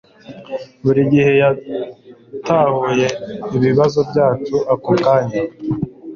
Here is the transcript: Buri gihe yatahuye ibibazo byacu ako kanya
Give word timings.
Buri 0.83 1.01
gihe 1.11 1.31
yatahuye 1.41 3.07
ibibazo 3.57 3.99
byacu 4.09 4.55
ako 4.73 4.91
kanya 5.03 5.41